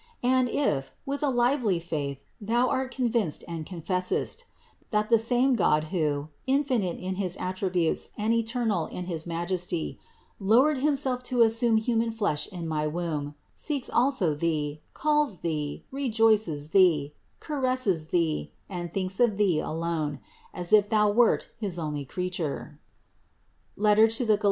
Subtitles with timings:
[0.23, 4.45] And if, with a lively faith thou art convinced and confessest,
[4.89, 9.99] that the same God who, infinite in his attributes and eternal in his majesty,
[10.39, 16.09] lowered Himself to assume human flesh in my womb, seeks also thee, calls thee, re
[16.11, 20.19] joices thee, caresses thee, and thinks of thee alone,
[20.51, 22.79] as if thou wert his only creature
[23.79, 24.07] (Gal.